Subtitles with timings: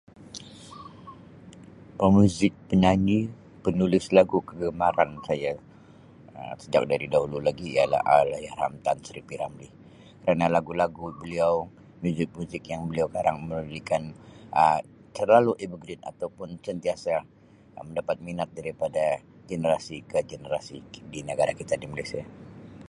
[1.99, 3.19] Pemuzik, penyanyi,
[3.63, 5.53] penulis lagu kegemaran saya
[6.39, 9.73] Um sejak dari dahulu lagi ialah Allahyarham Tan Sri P.Ramlee
[10.23, 11.53] kerna lagu-lagu beliau
[12.03, 14.03] muzik-muzik yang beliau karang memberikan
[14.61, 14.81] Um
[15.17, 17.15] selalu evergreen atau pun sentiasa
[17.87, 19.05] mendapat minat daripada
[19.49, 20.77] generasi ke generasi
[21.13, 22.23] di negara kita di Malaysia.